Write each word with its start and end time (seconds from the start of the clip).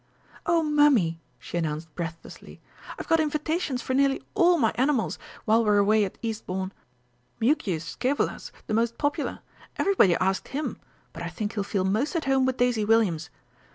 "Oh, 0.47 0.63
Mummy," 0.63 1.21
she 1.37 1.59
announced 1.59 1.93
breathlessly, 1.93 2.59
"I've 2.97 3.07
got 3.07 3.19
invitations 3.19 3.83
for 3.83 3.93
nearly 3.93 4.23
all 4.33 4.57
my 4.57 4.71
animals 4.73 5.19
while 5.45 5.63
we're 5.63 5.77
away 5.77 6.03
at 6.05 6.17
Eastbourne! 6.23 6.73
Mucius 7.39 7.95
Scævola's 7.97 8.51
the 8.65 8.73
most 8.73 8.97
popular 8.97 9.41
everybody 9.75 10.15
asked 10.15 10.47
him, 10.47 10.79
but 11.13 11.21
I 11.21 11.29
think 11.29 11.53
he'll 11.53 11.61
feel 11.63 11.85
most 11.85 12.15
at 12.15 12.25
home 12.25 12.47
with 12.47 12.57
Daisy 12.57 12.83
Williams. 12.83 13.29